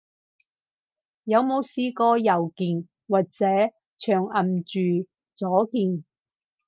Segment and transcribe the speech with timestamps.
[1.25, 3.45] 有冇試過右鍵，或者
[3.99, 4.63] 長撳
[5.03, 6.05] 住左鍵？